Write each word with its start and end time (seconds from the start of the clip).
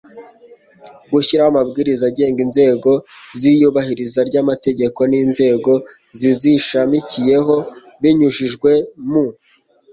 gushyiraho 1.11 1.49
amabwiriza 1.51 2.03
agenga 2.11 2.39
inzego 2.47 2.91
z'iyubahiriza 3.39 4.19
ry'amategeko 4.29 4.99
n'inzego 5.11 5.71
zizishamikiyeho 6.19 7.55
binyujijwe 8.01 8.71
mu 9.09 9.23